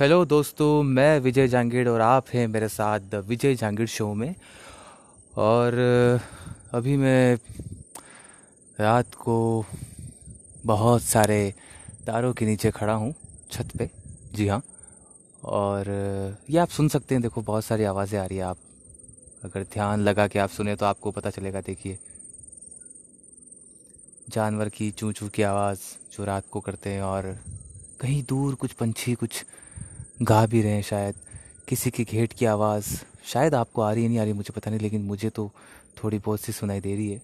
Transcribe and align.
Hello 0.00 0.24
दोस्तों, 0.24 0.82
मैं 0.82 1.20
विजय 1.20 1.48
जांगीड़ 1.48 1.88
और 1.88 2.00
आप 2.00 2.28
हैं 2.34 2.46
मेरे 2.48 2.68
साथ 2.68 3.00
द 3.00 3.14
विजय 3.14 3.54
जांगीड़ 3.54 3.86
शो 3.88 4.14
में। 4.14 4.34
और 5.36 5.74
अभी 6.72 6.96
मैं 6.96 7.36
रात 8.78 9.14
को 9.14 9.64
बहुत 10.66 11.02
सारे 11.02 11.54
तारों 12.06 12.32
के 12.32 12.46
नीचे 12.46 12.70
खड़ा 12.70 12.94
हूँ, 12.94 13.14
छत 13.50 13.76
पे। 13.78 13.90
जी 14.34 14.48
हाँ। 14.48 14.62
और, 15.44 15.86
ये 16.50 16.58
आप 16.58 16.68
सुन 16.68 16.88
सकते 16.88 17.14
हैं, 17.14 17.22
देखो 17.22 17.42
बहुत 17.42 17.64
सारी 17.64 17.84
आवाज़ें 17.84 18.18
आ 18.20 18.26
रही 18.26 18.38
है। 18.38 18.44
आप 18.44 18.58
अगर 19.44 19.62
ध्यान 19.62 20.00
लगा 20.00 20.26
के 20.26 20.38
आप 20.38 20.50
सुने 20.50 20.76
तो 20.76 20.86
आपको 20.86 21.10
पता 21.10 21.30
चलेगा, 21.30 21.60
देखिए। 21.60 21.98
जानवर 24.30 24.68
की 24.68 24.90
चूं 24.90 25.12
चूं 25.12 25.28
की 25.28 25.42
आवाज़ 25.42 25.80
जो 26.12 26.24
रात 26.24 26.44
को 26.50 26.60
करते 26.60 26.90
हैं 26.90 27.02
और 27.02 27.36
कहीं 28.00 28.22
दूर 28.28 28.54
कुछ 28.54 28.72
पंछी 28.72 29.14
कुछ 29.14 29.44
गा 30.22 30.44
भी 30.46 30.60
रहे 30.62 30.72
हैं 30.72 30.82
शायद। 30.82 31.14
किसी 31.68 31.90
की 31.90 32.04
घेट 32.04 32.32
की 32.32 32.46
आवाज़ 32.46 32.86
शायद 33.24 33.54
आपको 33.54 33.82
आ 33.82 33.92
रही 33.92 34.02
है, 34.02 34.08
नहीं 34.08 34.18
आ 34.18 34.22
रही 34.22 34.32
मुझे 34.32 34.52
पता 34.56 34.70
नहीं, 34.70 34.80
लेकिन 34.80 35.02
मुझे 35.02 35.30
तो 35.30 35.50
थोड़ी 36.02 36.18
बहुत 36.18 36.40
सी 36.40 36.52
सुनाई 36.52 36.80
दे 36.80 36.94
रही 36.94 37.10
है। 37.10 37.20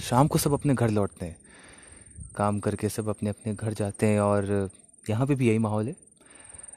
शाम 0.00 0.28
को 0.28 0.38
सब 0.38 0.52
अपने 0.52 0.74
घर 0.74 0.90
लौटते 0.90 1.26
हैं। 1.26 1.36
काम 2.36 2.58
करके 2.60 2.88
सब 2.88 3.08
अपने 3.08 3.30
अपने 3.30 3.54
घर 3.54 3.72
जाते 3.72 4.06
हैं 4.06 4.20
और 4.20 4.68
यहाँ 5.06 5.26
पे 5.26 5.34
भी 5.34 5.48
यही 5.48 5.58
माहौल 5.58 5.88
है। 5.88 5.94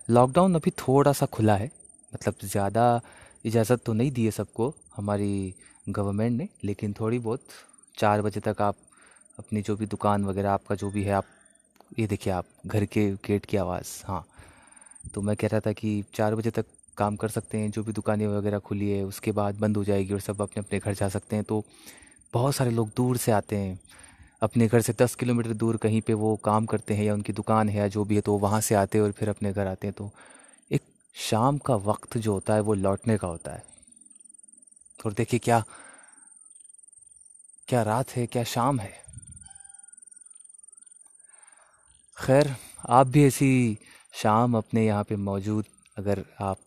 लॉकडाउन 0.07 0.55
अभी 0.55 0.71
थोड़ा 0.79 1.13
सा 1.13 1.25
खुला 1.25 1.55
है 1.55 1.71
मतलब 2.13 2.35
ज़्यादा 2.43 3.01
इजाज़त 3.45 3.81
तो 3.85 3.93
नहीं 3.93 4.11
दी 4.11 4.25
है 4.25 4.31
सबको, 4.31 4.73
हमारी 4.95 5.53
गवर्नमेंट 5.89 6.37
ने, 6.37 6.48
लेकिन 6.63 6.93
थोड़ी 6.99 7.20
बहुत 7.20 7.41
चार 7.98 8.21
बजे 8.21 8.39
तक 8.39 8.61
आप 8.61 8.76
अपनी 9.37 9.61
जो 9.61 9.76
भी 9.76 9.85
दुकान 9.85 10.26
वगैरह, 10.26 10.51
आपका 10.51 10.76
जो 10.76 10.89
भी 10.91 11.04
है, 11.04 11.11
आप, 11.11 11.26
ये 11.99 12.07
देखिए 12.07 12.34
आप, 12.34 12.45
घर 12.65 12.85
के 12.85 13.09
गेट 13.26 13.45
की 13.45 13.57
आवाज़ 13.57 14.01
हाँ। 14.05 14.26
तो 15.03 15.21
मैं 15.21 15.35
कह 15.35 15.47
रहा 15.47 15.59
था 15.59 15.71
कि 15.71 16.03
चार 16.13 16.35
बजे 16.35 16.51
तक 16.51 16.65
काम 16.97 17.15
कर 17.15 17.29
सकते 17.29 17.57
हैं, 17.57 17.71
जो 17.71 17.83
भी 17.83 17.91
दुकानें 17.91 18.27
वगैरह 18.27 18.59
खुली 18.59 18.89
है, 18.89 19.03
उसके 19.03 19.31
बाद 19.31 19.55
बंद 19.55 19.77
हो 19.77 19.83
जाएगी 19.83 20.13
और 20.13 20.19
सब 20.19 20.41
अपने 20.41 20.63
अपने 20.63 20.79
घर 20.79 20.93
जा 20.93 21.09
सकते 21.09 21.35
हैं। 21.35 21.45
तो 21.45 21.63
बहुत 22.33 22.55
सारे 22.55 22.71
लोग 22.71 22.89
दूर 22.97 23.17
से 23.17 23.31
आते 23.31 23.55
हैं। 23.55 23.79
अपने 24.41 24.67
घर 24.67 24.81
से 24.81 24.93
दस 24.93 25.15
किलोमीटर 25.15 25.53
दूर 25.53 25.77
कहीं 25.77 26.01
पे 26.01 26.13
वो 26.13 26.35
काम 26.35 26.65
करते 26.65 26.93
हैं 26.93 27.03
या 27.03 27.13
उनकी 27.13 27.33
दुकान 27.33 27.70
है 27.70 27.77
या 27.77 27.87
जो 27.87 28.03
भी 28.05 28.15
है 28.15 28.21
तो 28.21 28.37
वहाँ 28.37 28.61
से 28.61 28.75
आते 28.75 28.97
हैं 28.97 29.05
और 29.05 29.11
फिर 29.11 29.29
अपने 29.29 29.53
घर 29.53 29.67
आते 29.67 29.87
हैं। 29.87 29.93
तो 29.97 30.11
एक 30.71 30.81
शाम 31.15 31.57
का 31.57 31.75
वक्त 31.75 32.17
जो 32.17 32.33
होता 32.33 32.53
है, 32.53 32.61
वो 32.61 32.73
लौटने 32.73 33.17
का 33.17 33.27
होता 33.27 33.51
है। 33.51 33.63
और 35.05 35.13
देखिए 35.13 35.39
क्या 35.39 35.63
क्या 37.67 37.81
रात 37.83 38.09
है, 38.09 38.25
क्या 38.27 38.43
शाम 38.43 38.79
है। 38.79 38.93
खैर, 42.17 42.55
आप 42.89 43.07
भी 43.07 43.25
ऐसी 43.25 43.77
शाम 44.13 44.57
अपने 44.57 44.85
यहाँ 44.85 45.04
पे 45.04 45.15
मौजूद 45.18 45.65
अगर 45.98 46.24
आप 46.41 46.57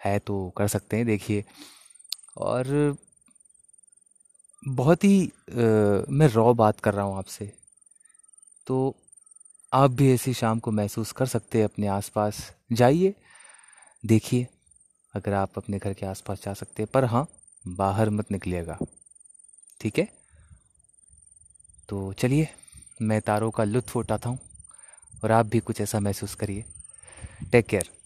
है 0.00 0.18
तो 0.18 0.48
कर 0.56 0.68
सकते 0.68 0.96
हैं 0.96 1.06
देखिए। 1.06 1.44
और 2.38 2.96
बहुत 4.62 5.04
ही 5.04 5.26
अ, 5.26 6.04
मैं 6.10 6.26
रॉ 6.28 6.52
बात 6.54 6.80
कर 6.80 6.94
रहा 6.94 7.04
हूँ 7.04 7.16
आपसे। 7.18 7.52
तो 8.66 8.94
आप 9.72 9.90
भी 9.90 10.12
ऐसी 10.14 10.32
शाम 10.34 10.58
को 10.58 10.70
महसूस 10.70 11.12
कर 11.12 11.26
सकते 11.26 11.58
हैं 11.58 11.64
अपने 11.64 11.86
आसपास। 11.88 12.40
जाइए 12.72 13.14
देखिए 14.04 14.46
अगर 15.14 15.32
आप 15.32 15.58
अपने 15.58 15.78
घर 15.78 15.92
के 15.92 16.06
आसपास 16.06 16.42
जा 16.44 16.54
सकते 16.54 16.82
हैं। 16.82 16.88
पर 16.94 17.04
हाँ 17.04 17.26
बाहर 17.64 18.10
मत 18.10 18.30
निकलिएगा 18.32 18.78
ठीक 19.80 19.98
है? 19.98 20.08
तो 21.88 22.12
चलिए 22.12 22.48
मैं 23.02 23.20
तारों 23.20 23.50
का 23.50 23.64
लुत्फ़ 23.64 23.98
उठाता 23.98 24.28
हूँ 24.28 24.38
और 25.14 25.32
आप 25.32 25.46
भी 25.46 25.60
कुछ 25.60 25.80
ऐसा 25.80 26.00
महसूस 26.00 26.34
करिए। 26.34 26.64
Take 27.50 27.68
care. 27.68 28.03